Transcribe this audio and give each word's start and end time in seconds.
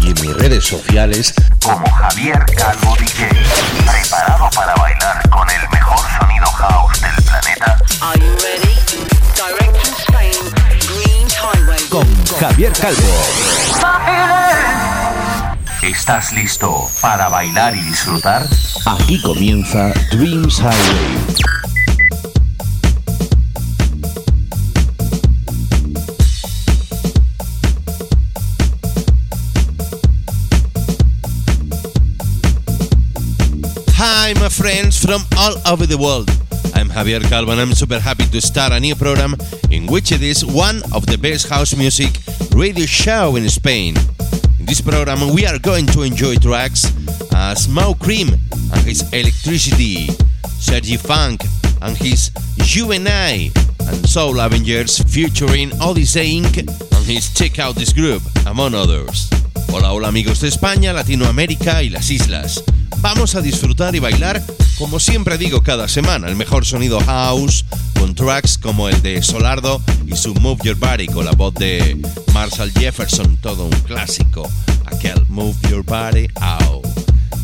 y 0.00 0.08
en 0.08 0.20
mis 0.20 0.34
redes 0.34 0.64
sociales 0.64 1.34
como 1.62 1.88
Javier 1.90 2.44
Calvo 2.56 2.96
DJ. 2.98 3.28
Preparado 3.28 4.48
para 4.54 4.74
bailar 4.76 5.28
con 5.28 5.48
el 5.50 5.68
mejor 5.70 5.98
sonido 6.18 6.46
house 6.46 7.00
del 7.00 7.24
planeta. 7.24 7.78
Are 8.00 8.18
you 8.18 8.36
ready? 8.42 8.74
Direct 9.36 9.76
from 9.76 9.94
Spain, 9.98 10.32
Dreams 10.80 11.34
Highway. 11.34 11.88
Con 11.88 12.26
Javier 12.38 12.72
Calvo. 12.72 13.00
¿Estás 15.82 16.32
listo 16.32 16.88
para 17.00 17.28
bailar 17.28 17.74
y 17.74 17.80
disfrutar? 17.80 18.46
aquí 18.86 19.20
comienza 19.22 19.92
Dreams 20.10 20.58
Highway. 20.58 21.69
My 34.38 34.48
friends 34.48 35.04
from 35.04 35.22
all 35.36 35.56
over 35.66 35.86
the 35.86 35.98
world. 35.98 36.30
I'm 36.74 36.88
Javier 36.88 37.20
Calvo 37.28 37.50
and 37.50 37.60
I'm 37.60 37.72
super 37.72 37.98
happy 37.98 38.24
to 38.26 38.40
start 38.40 38.72
a 38.72 38.78
new 38.78 38.94
program 38.94 39.34
in 39.70 39.86
which 39.86 40.12
it 40.12 40.22
is 40.22 40.46
one 40.46 40.82
of 40.94 41.04
the 41.06 41.18
best 41.18 41.48
house 41.48 41.74
music 41.74 42.16
radio 42.54 42.86
show 42.86 43.34
in 43.36 43.48
Spain. 43.48 43.96
In 44.60 44.66
this 44.66 44.80
program, 44.80 45.34
we 45.34 45.46
are 45.46 45.58
going 45.58 45.84
to 45.88 46.02
enjoy 46.02 46.36
tracks 46.36 46.86
as 47.34 47.68
Mau 47.68 47.92
Cream 47.94 48.28
and 48.52 48.80
his 48.86 49.02
Electricity, 49.12 50.06
Sergi 50.58 50.96
Funk 50.96 51.42
and 51.82 51.96
his 51.96 52.30
You 52.56 52.92
and 52.92 53.08
I, 53.08 53.50
and 53.80 54.08
Soul 54.08 54.38
Avengers 54.38 54.98
featuring 55.12 55.72
Odyssey 55.80 56.40
Inc. 56.40 56.58
and 56.58 57.04
his 57.04 57.34
Check 57.34 57.58
Out 57.58 57.74
This 57.74 57.92
Group, 57.92 58.22
among 58.46 58.74
others. 58.74 59.28
Hola, 59.72 59.92
hola 59.92 60.08
amigos 60.08 60.40
de 60.40 60.48
España, 60.48 60.92
Latinoamérica 60.92 61.84
y 61.84 61.90
las 61.90 62.10
islas. 62.10 62.64
Vamos 62.98 63.36
a 63.36 63.40
disfrutar 63.40 63.94
y 63.94 64.00
bailar, 64.00 64.42
como 64.76 64.98
siempre 64.98 65.38
digo 65.38 65.62
cada 65.62 65.86
semana, 65.86 66.28
el 66.28 66.34
mejor 66.34 66.66
sonido 66.66 67.00
house, 67.00 67.64
con 67.98 68.16
tracks 68.16 68.58
como 68.58 68.88
el 68.88 69.00
de 69.00 69.22
Solardo 69.22 69.80
y 70.06 70.16
su 70.16 70.34
Move 70.34 70.60
Your 70.64 70.76
Body 70.76 71.06
con 71.06 71.24
la 71.24 71.32
voz 71.32 71.54
de 71.54 71.96
Marshall 72.34 72.72
Jefferson, 72.72 73.36
todo 73.36 73.64
un 73.66 73.80
clásico, 73.82 74.50
aquel 74.86 75.24
Move 75.28 75.56
Your 75.70 75.84
Body 75.84 76.26
Out. 76.40 76.86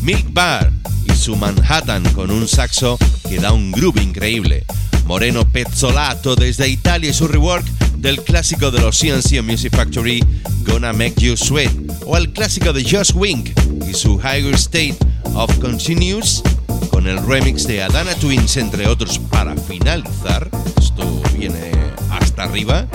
Milk 0.01 0.27
Bar 0.33 0.71
y 1.05 1.15
su 1.15 1.35
Manhattan 1.37 2.03
con 2.13 2.29
un 2.29 2.47
saxo 2.47 2.97
que 3.27 3.39
da 3.39 3.53
un 3.53 3.71
groove 3.71 4.03
increíble. 4.03 4.65
Moreno 5.05 5.49
Pezzolato 5.49 6.35
desde 6.35 6.67
Italia 6.67 7.11
y 7.11 7.13
su 7.13 7.27
rework 7.29 7.65
del 7.97 8.21
clásico 8.21 8.69
de 8.69 8.81
los 8.81 8.99
CNC 8.99 9.41
Music 9.41 9.73
Factory 9.73 10.23
Gonna 10.65 10.91
Make 10.91 11.15
You 11.21 11.37
Sweat 11.37 11.86
o 12.07 12.17
el 12.17 12.31
clásico 12.31 12.73
de 12.73 12.83
Josh 12.83 13.11
Wink 13.13 13.51
y 13.87 13.93
su 13.93 14.19
Higher 14.19 14.55
State 14.55 14.97
of 15.35 15.55
Continuous 15.59 16.41
con 16.89 17.05
el 17.07 17.23
remix 17.25 17.65
de 17.67 17.83
Adana 17.83 18.15
Twins 18.15 18.57
entre 18.57 18.87
otros 18.87 19.19
para 19.19 19.55
finalizar, 19.55 20.49
esto 20.79 21.21
viene 21.37 21.71
hasta 22.09 22.41
arriba, 22.43 22.87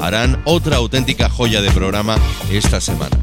harán 0.00 0.42
otra 0.44 0.78
auténtica 0.78 1.30
joya 1.30 1.62
de 1.62 1.70
programa 1.70 2.18
esta 2.50 2.80
semana. 2.80 3.16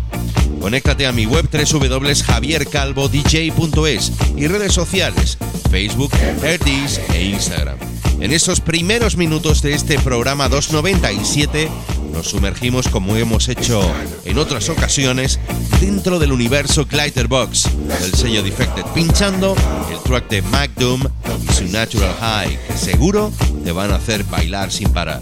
Conéctate 0.61 1.05
a 1.07 1.11
mi 1.11 1.25
web 1.25 1.49
www.javiercalvodj.es 1.51 4.11
y 4.37 4.47
redes 4.47 4.73
sociales, 4.73 5.37
Facebook, 5.69 6.11
Herdis 6.41 7.01
e 7.13 7.25
Instagram. 7.25 7.77
En 8.21 8.31
estos 8.31 8.61
primeros 8.61 9.17
minutos 9.17 9.61
de 9.61 9.73
este 9.73 9.99
programa 9.99 10.47
297 10.47 11.69
nos 12.13 12.29
sumergimos 12.29 12.87
como 12.87 13.17
hemos 13.17 13.49
hecho 13.49 13.81
en 14.23 14.37
otras 14.37 14.69
ocasiones 14.69 15.39
dentro 15.81 16.19
del 16.19 16.31
universo 16.31 16.85
Glitterbox 16.85 17.69
del 18.01 18.13
sello 18.13 18.43
Defected, 18.43 18.85
pinchando 18.93 19.55
el 19.91 19.99
track 20.03 20.29
de 20.29 20.41
Mac 20.43 20.71
Doom 20.77 21.01
y 21.41 21.53
su 21.53 21.65
Natural 21.65 22.15
High, 22.21 22.59
que 22.67 22.77
seguro 22.77 23.31
te 23.63 23.71
van 23.71 23.91
a 23.91 23.95
hacer 23.95 24.23
bailar 24.25 24.71
sin 24.71 24.89
parar. 24.89 25.21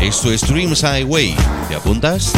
Esto 0.00 0.32
es 0.32 0.42
Dreams 0.42 0.82
Highway. 0.82 1.34
¿Te 1.68 1.76
apuntas? 1.76 2.32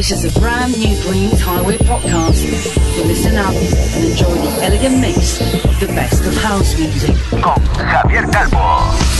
This 0.00 0.12
is 0.12 0.34
a 0.34 0.40
brand 0.40 0.78
new 0.78 0.98
Dreams 1.02 1.42
Highway 1.42 1.76
podcast. 1.76 2.36
So 2.96 3.02
listen 3.04 3.36
up 3.36 3.52
and 3.52 4.02
enjoy 4.02 4.34
the 4.34 4.64
elegant 4.64 4.98
mix 4.98 5.38
of 5.62 5.78
the 5.78 5.88
best 5.88 6.24
of 6.24 6.34
house 6.38 6.74
music. 6.78 7.14
Con 7.42 7.60
Javier 7.76 8.32
Calvo. 8.32 9.19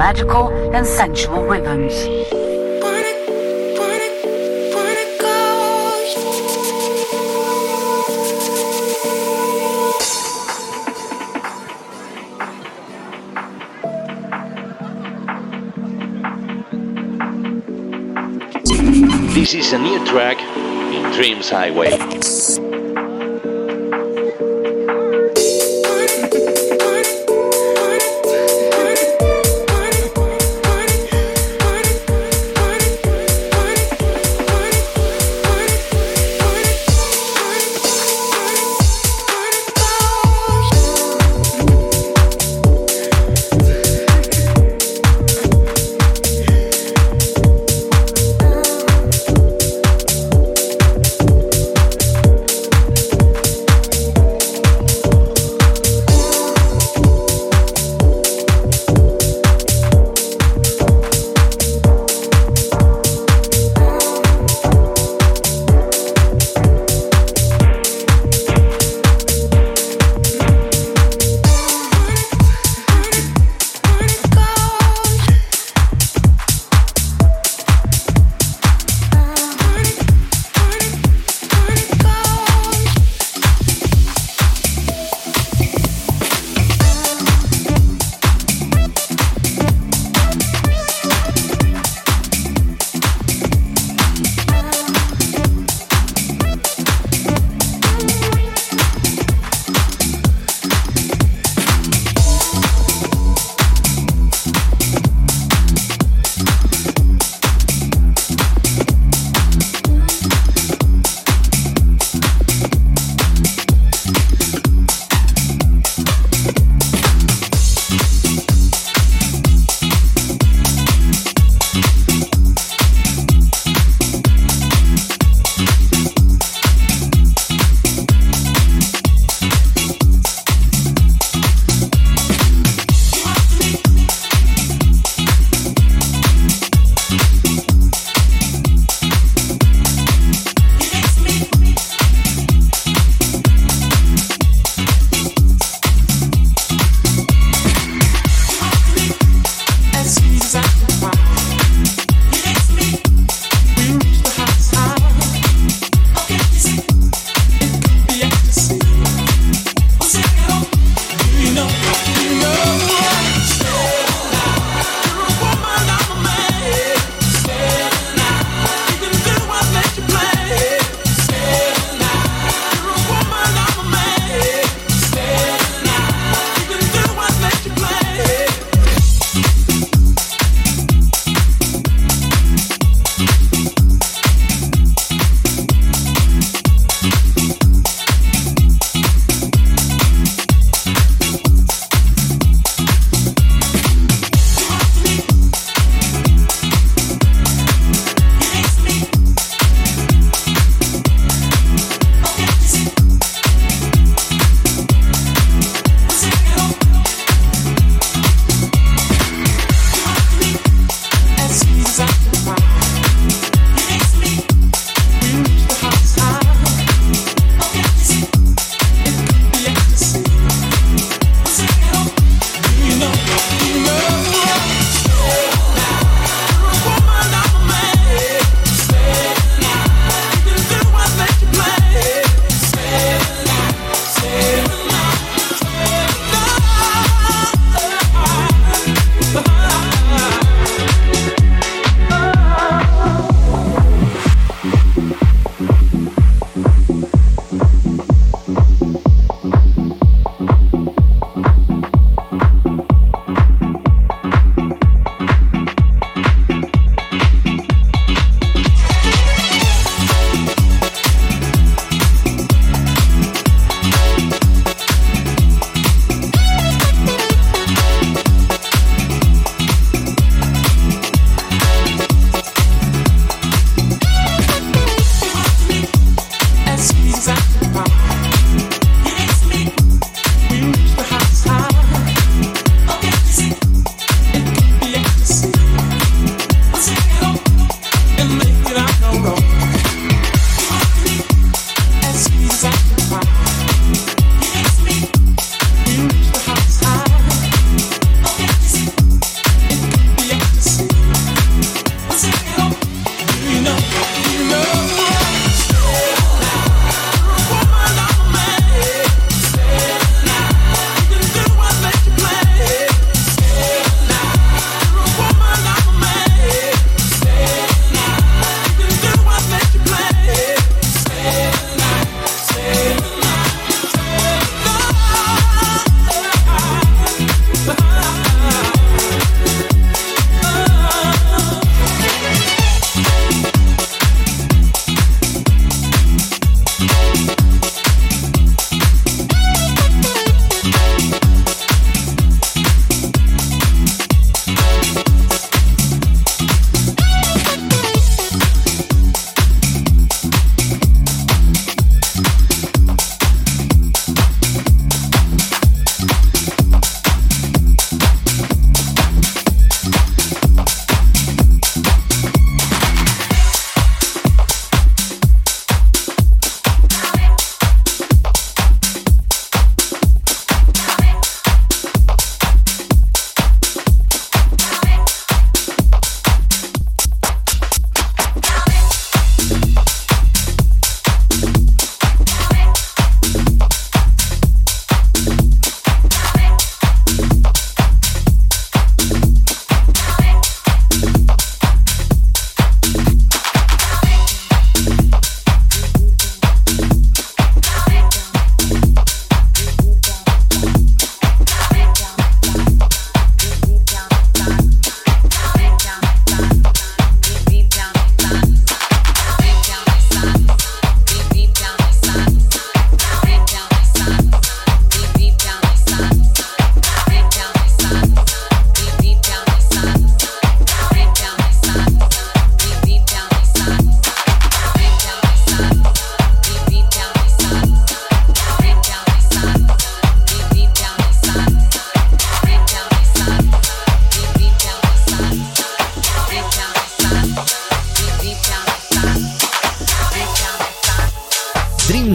magical 0.00 0.48
and 0.74 0.86
sensual 0.86 1.44
rhythms. 1.44 1.92
This 19.34 19.52
is 19.52 19.74
a 19.74 19.78
new 19.78 20.02
track 20.06 20.38
in 20.94 21.12
Dreams 21.12 21.50
Highway. 21.50 22.69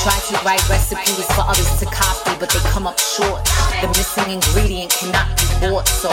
Try 0.00 0.16
to 0.32 0.44
write 0.48 0.64
recipes 0.70 1.28
for 1.36 1.44
others 1.44 1.68
to 1.78 1.84
copy, 1.84 2.32
but 2.40 2.48
they 2.48 2.58
come 2.72 2.86
up 2.86 2.98
short. 2.98 3.44
The 3.84 3.88
missing 3.92 4.32
ingredient 4.32 4.96
cannot 4.96 5.28
be 5.36 5.44
bought, 5.60 5.84
so 5.84 6.08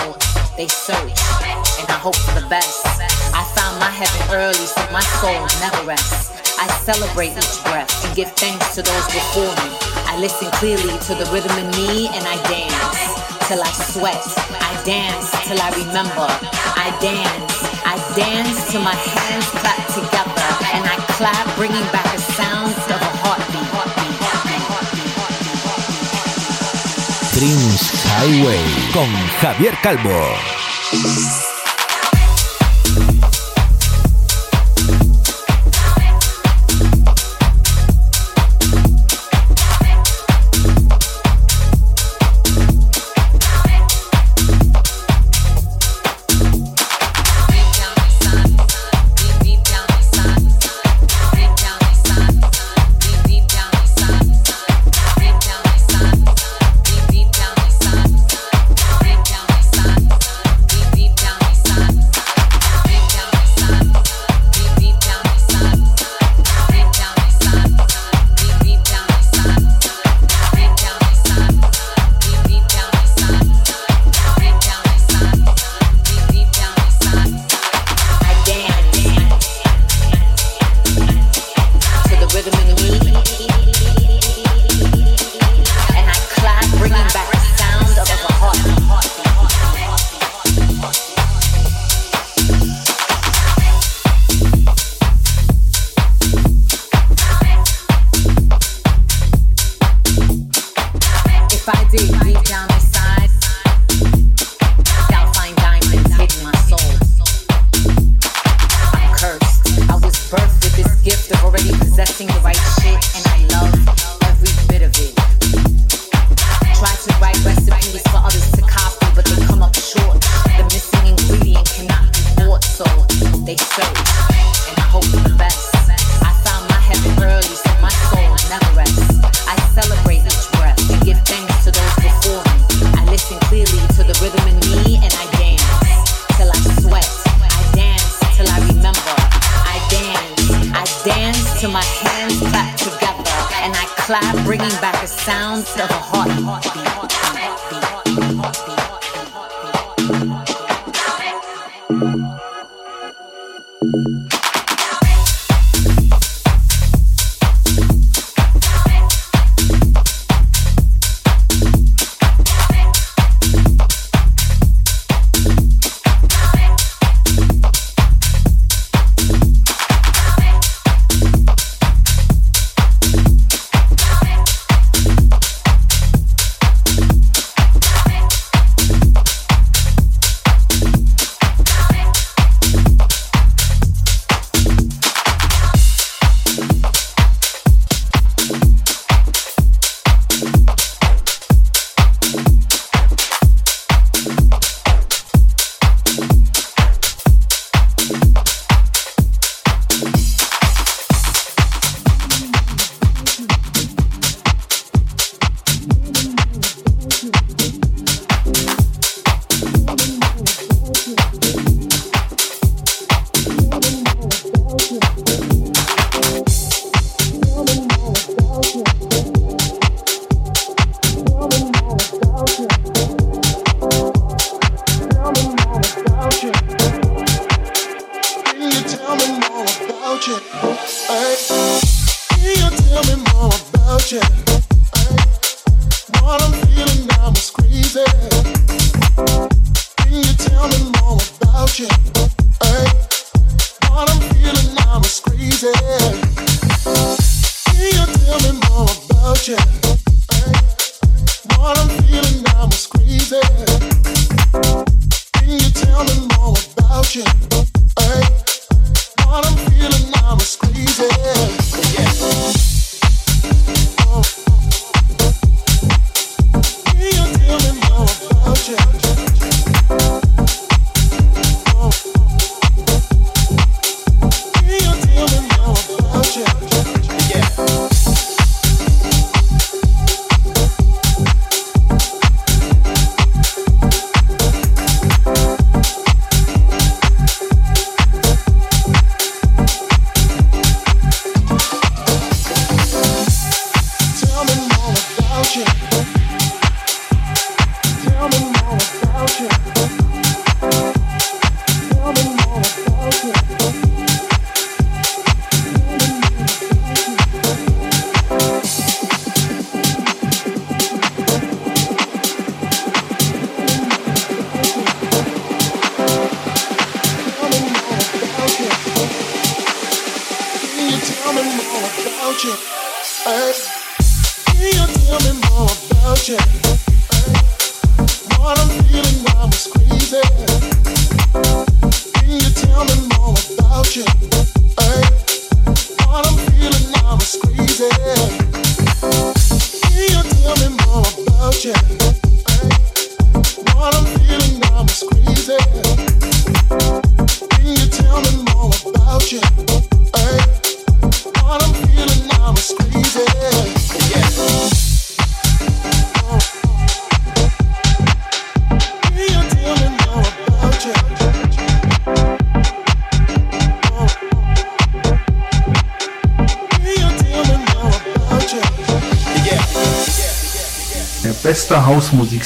they 0.59 0.67
search, 0.67 1.15
and 1.79 1.87
I 1.87 1.95
hope 1.95 2.19
for 2.19 2.35
the 2.35 2.45
best. 2.51 2.83
I 3.31 3.47
found 3.55 3.79
my 3.79 3.87
heaven 3.87 4.19
early, 4.35 4.67
so 4.67 4.83
my 4.91 4.99
soul 5.23 5.39
never 5.63 5.87
rests. 5.87 6.35
I 6.59 6.67
celebrate 6.83 7.31
each 7.31 7.63
breath 7.63 7.87
and 8.03 8.11
give 8.13 8.27
thanks 8.35 8.75
to 8.75 8.83
those 8.83 9.07
before 9.07 9.55
me. 9.63 9.71
I 10.03 10.19
listen 10.19 10.51
clearly 10.59 10.99
to 11.07 11.15
the 11.15 11.23
rhythm 11.31 11.55
in 11.55 11.71
me, 11.79 12.11
and 12.11 12.27
I 12.27 12.35
dance 12.51 13.47
till 13.47 13.63
I 13.63 13.71
sweat. 13.71 14.19
I 14.51 14.75
dance 14.83 15.31
till 15.47 15.63
I 15.63 15.71
remember. 15.79 16.27
I 16.75 16.91
dance. 16.99 17.55
I 17.87 17.95
dance 18.19 18.67
till 18.67 18.83
my 18.83 18.99
hands 18.99 19.47
clap 19.63 19.79
together, 19.95 20.49
and 20.75 20.83
I 20.83 20.99
clap, 21.15 21.55
bringing 21.55 21.87
back 21.95 22.03
the 22.11 22.19
sounds 22.35 22.75
of 22.91 22.99
a 22.99 23.16
Dreams 27.37 27.91
Highway 28.03 28.91
con 28.91 29.07
Javier 29.39 29.75
Calvo. 29.83 31.56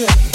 Estás 0.00 0.29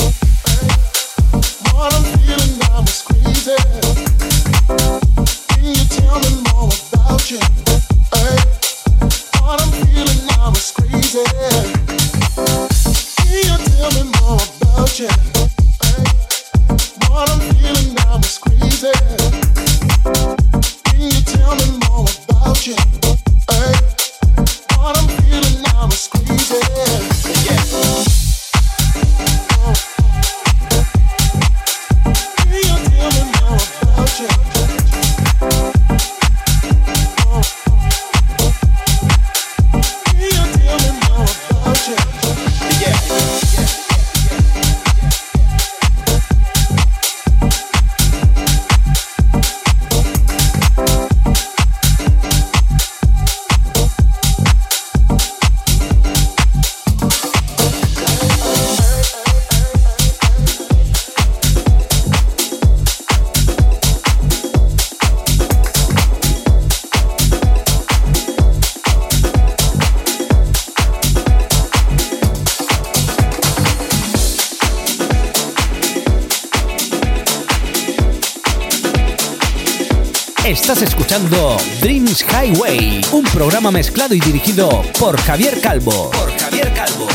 Un 83.11 83.23
programa 83.33 83.71
mezclado 83.71 84.13
y 84.13 84.19
dirigido 84.19 84.83
por 84.99 85.19
Javier 85.19 85.59
Calvo. 85.61 86.11
Por 86.11 86.37
Javier 86.37 86.71
Calvo. 86.73 87.14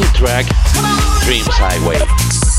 new 0.00 0.06
track, 0.12 0.46
Dreams 1.24 1.46
Highway. 1.48 2.49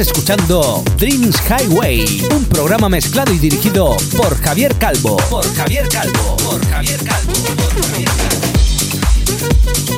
Escuchando 0.00 0.84
Dreams 0.96 1.36
Highway, 1.48 2.26
un 2.30 2.44
programa 2.44 2.88
mezclado 2.88 3.32
y 3.32 3.38
dirigido 3.38 3.96
por 4.16 4.40
Javier 4.40 4.74
Calvo. 4.76 5.16
Por 5.30 5.44
Javier 5.54 5.88
Calvo. 5.88 6.36
Por 6.36 6.64
Javier 6.68 6.98
Calvo. 7.02 7.32
Por 7.56 7.80
Javier 7.80 8.08
Calvo. 8.08 9.97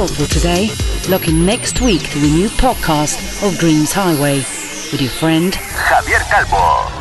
All 0.00 0.08
for 0.08 0.26
today. 0.32 0.70
Look 1.10 1.28
in 1.28 1.44
next 1.44 1.82
week 1.82 2.00
to 2.12 2.18
a 2.18 2.22
new 2.22 2.48
podcast 2.48 3.46
of 3.46 3.58
Dreams 3.58 3.92
Highway 3.92 4.38
with 4.38 5.00
your 5.02 5.10
friend 5.10 5.52
Javier 5.52 6.20
Calvo. 6.30 6.99